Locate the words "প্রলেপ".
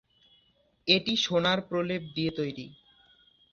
1.61-2.03